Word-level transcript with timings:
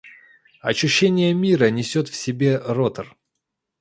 Ощущение 0.61 1.31
мира 1.35 1.69
несет 1.69 2.09
в 2.09 2.15
себе 2.15 2.57
ротор. 2.57 3.15